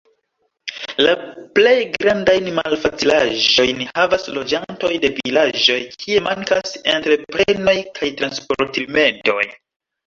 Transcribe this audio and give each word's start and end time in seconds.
La 1.07 1.11
plej 1.59 1.73
grandajn 1.97 2.47
malfacilaĵojn 2.61 3.83
havas 4.01 4.27
loĝantoj 4.39 4.93
de 5.05 5.13
vilaĝoj 5.21 5.79
kie 6.07 6.25
mankas 6.31 6.75
entreprenoj 6.99 7.81
kaj 8.01 8.15
transportrimedoj. 8.25 9.43